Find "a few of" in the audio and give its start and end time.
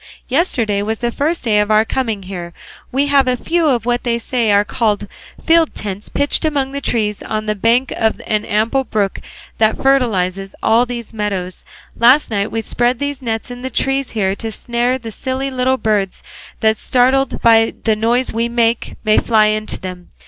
3.27-3.85